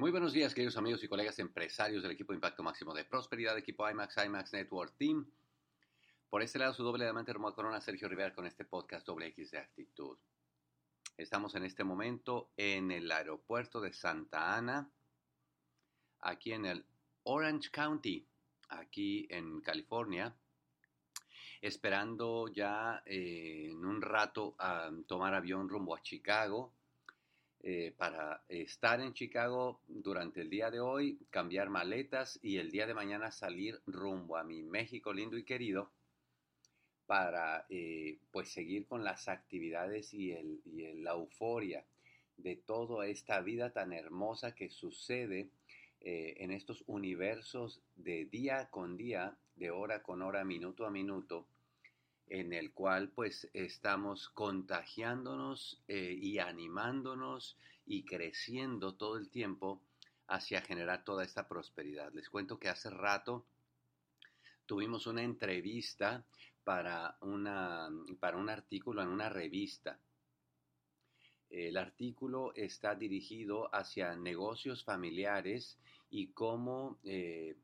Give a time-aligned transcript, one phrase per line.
[0.00, 3.86] Muy buenos días, queridos amigos y colegas empresarios del equipo Impacto Máximo de Prosperidad, equipo
[3.86, 5.30] IMAX, IMAX Network Team.
[6.30, 9.50] Por este lado, su doble diamante Romuald Corona, Sergio Rivera, con este podcast doble X
[9.50, 10.16] de actitud.
[11.18, 14.90] Estamos en este momento en el aeropuerto de Santa Ana,
[16.20, 16.86] aquí en el
[17.24, 18.26] Orange County,
[18.70, 20.34] aquí en California,
[21.60, 26.72] esperando ya eh, en un rato a tomar avión rumbo a Chicago
[27.62, 32.86] eh, para estar en Chicago durante el día de hoy, cambiar maletas y el día
[32.86, 35.90] de mañana salir rumbo a mi México lindo y querido
[37.06, 41.84] para eh, pues seguir con las actividades y, el, y la euforia
[42.36, 45.50] de toda esta vida tan hermosa que sucede
[46.00, 51.46] eh, en estos universos de día con día, de hora con hora, minuto a minuto,
[52.30, 59.82] en el cual pues estamos contagiándonos eh, y animándonos y creciendo todo el tiempo
[60.28, 62.12] hacia generar toda esta prosperidad.
[62.14, 63.44] Les cuento que hace rato
[64.64, 66.24] tuvimos una entrevista
[66.62, 69.98] para, una, para un artículo en una revista.
[71.50, 77.56] El artículo está dirigido hacia negocios familiares y cómo eh,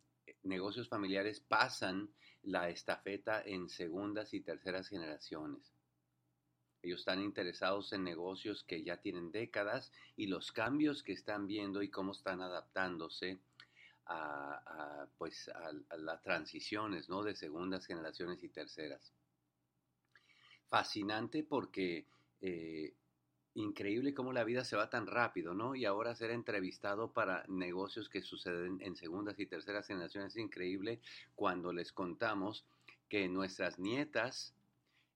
[0.47, 2.11] negocios familiares pasan
[2.43, 5.73] la estafeta en segundas y terceras generaciones.
[6.83, 11.83] Ellos están interesados en negocios que ya tienen décadas y los cambios que están viendo
[11.83, 13.41] y cómo están adaptándose
[14.07, 17.25] a, pues, a, las transiciones ¿no?
[17.25, 19.13] de segundas generaciones y terceras.
[20.69, 22.07] Fascinante porque
[22.41, 22.95] eh,
[23.57, 25.75] increíble cómo la vida se va tan rápido, ¿no?
[25.75, 31.01] Y ahora ser entrevistado para negocios que suceden en segundas y terceras generaciones es increíble
[31.35, 32.67] cuando les contamos
[33.09, 34.55] que nuestras nietas,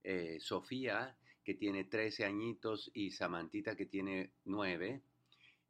[0.05, 5.03] eh, Sofía, que tiene 13 añitos, y Samantita, que tiene 9,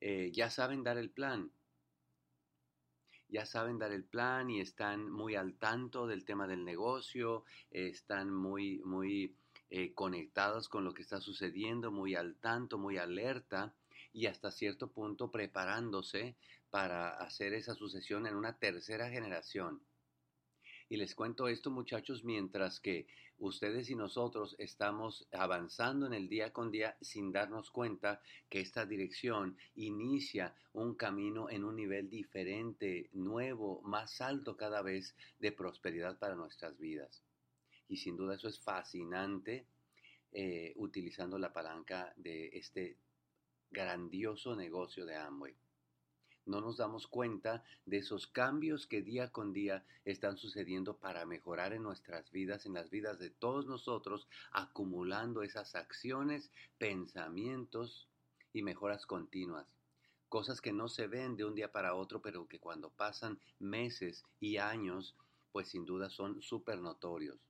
[0.01, 1.51] eh, ya saben dar el plan.
[3.29, 8.33] Ya saben dar el plan y están muy al tanto del tema del negocio, están
[8.33, 9.37] muy, muy
[9.73, 13.73] eh, conectados con lo que está sucediendo, muy al tanto, muy alerta
[14.13, 16.35] y hasta cierto punto preparándose
[16.71, 19.81] para hacer esa sucesión en una tercera generación.
[20.89, 23.07] Y les cuento esto muchachos mientras que
[23.39, 28.85] ustedes y nosotros estamos avanzando en el día con día sin darnos cuenta que esta
[28.87, 36.19] dirección inicia un camino en un nivel diferente, nuevo, más alto cada vez de prosperidad
[36.19, 37.23] para nuestras vidas
[37.91, 39.67] y sin duda eso es fascinante
[40.31, 42.97] eh, utilizando la palanca de este
[43.69, 45.57] grandioso negocio de Amway.
[46.47, 51.73] No nos damos cuenta de esos cambios que día con día están sucediendo para mejorar
[51.73, 58.09] en nuestras vidas, en las vidas de todos nosotros, acumulando esas acciones, pensamientos
[58.53, 59.67] y mejoras continuas
[60.29, 64.25] cosas que no se ven de un día para otro, pero que cuando pasan meses
[64.39, 65.17] y años,
[65.51, 67.50] pues sin duda son súper notorios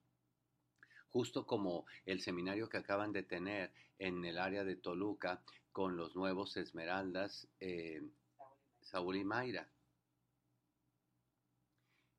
[1.11, 6.17] justo como el seminario que acaban de tener en el área de Toluca con los
[6.17, 8.03] nuevos Esmeraldas, eh,
[8.81, 9.69] Saúl y Mayra.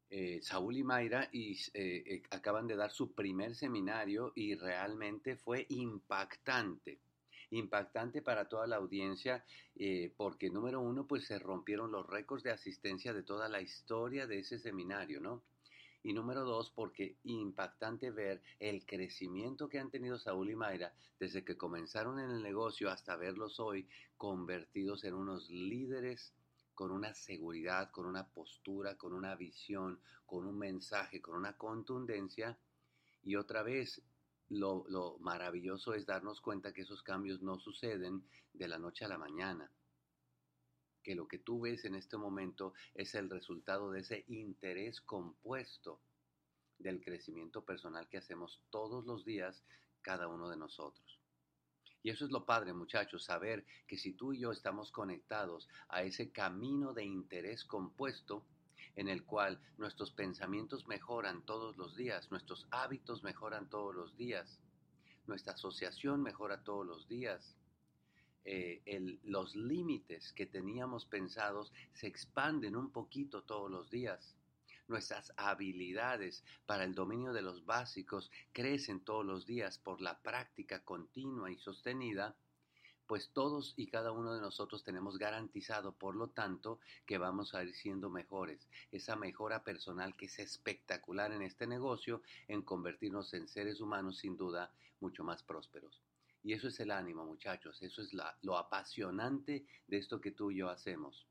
[0.10, 5.66] Eh, Saúl y Mayra y, eh, acaban de dar su primer seminario y realmente fue
[5.70, 7.00] impactante
[7.54, 9.44] impactante para toda la audiencia
[10.16, 14.40] porque número uno pues se rompieron los récords de asistencia de toda la historia de
[14.40, 15.44] ese seminario, ¿no?
[16.04, 21.44] Y número dos, porque impactante ver el crecimiento que han tenido Saúl y Mayra desde
[21.44, 26.34] que comenzaron en el negocio hasta verlos hoy convertidos en unos líderes
[26.74, 32.58] con una seguridad, con una postura, con una visión, con un mensaje, con una contundencia.
[33.24, 34.02] Y otra vez,
[34.50, 38.24] lo, lo maravilloso es darnos cuenta que esos cambios no suceden
[38.54, 39.72] de la noche a la mañana
[41.04, 46.02] que lo que tú ves en este momento es el resultado de ese interés compuesto
[46.78, 49.64] del crecimiento personal que hacemos todos los días
[50.02, 51.20] cada uno de nosotros.
[52.04, 56.02] Y eso es lo padre, muchachos, saber que si tú y yo estamos conectados a
[56.02, 58.44] ese camino de interés compuesto,
[58.96, 64.60] en el cual nuestros pensamientos mejoran todos los días, nuestros hábitos mejoran todos los días,
[65.28, 67.56] nuestra asociación mejora todos los días,
[68.44, 74.36] eh, los límites que teníamos pensados se expanden un poquito todos los días.
[74.88, 80.84] Nuestras habilidades para el dominio de los básicos crecen todos los días por la práctica
[80.84, 82.36] continua y sostenida,
[83.08, 87.64] pues todos y cada uno de nosotros tenemos garantizado, por lo tanto, que vamos a
[87.64, 88.68] ir siendo mejores.
[88.92, 94.36] Esa mejora personal que es espectacular en este negocio, en convertirnos en seres humanos sin
[94.36, 96.02] duda mucho más prósperos.
[96.44, 100.52] Y eso es el ánimo, muchachos, eso es la, lo apasionante de esto que tú
[100.52, 101.28] y yo hacemos.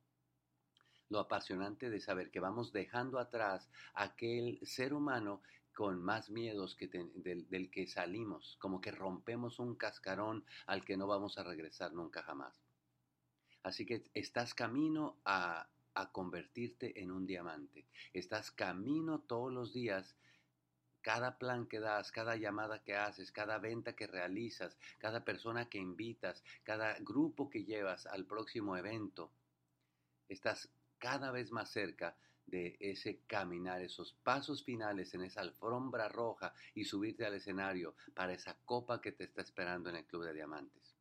[1.09, 5.43] lo apasionante de saber que vamos dejando atrás aquel ser humano
[5.75, 10.97] con más miedos que del, del, que salimos, como que rompemos un cascarón al que
[10.97, 12.61] no vamos a regresar nunca jamás.
[13.62, 20.17] Así que estás camino a, a convertirte en un diamante, estás camino todos los días
[21.02, 25.79] cada plan que das, cada llamada que haces, cada venta que realizas, cada persona que
[25.79, 29.32] invitas, cada grupo que llevas al próximo evento,
[30.29, 32.17] estás cada vez más cerca
[32.47, 38.32] de ese caminar, esos pasos finales en esa alfombra roja y subirte al escenario para
[38.32, 41.00] esa copa que te está esperando en el Club de Diamantes.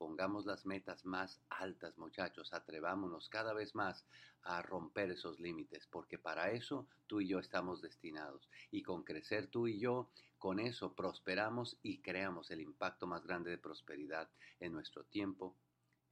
[0.00, 4.06] Pongamos las metas más altas, muchachos, atrevámonos cada vez más
[4.40, 8.48] a romper esos límites, porque para eso tú y yo estamos destinados.
[8.70, 10.08] Y con crecer tú y yo,
[10.38, 15.58] con eso prosperamos y creamos el impacto más grande de prosperidad en nuestro tiempo,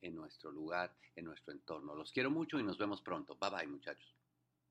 [0.02, 1.94] en nuestro lugar, en nuestro entorno.
[1.94, 3.38] Los quiero mucho y nos vemos pronto.
[3.40, 4.17] Bye bye, muchachos.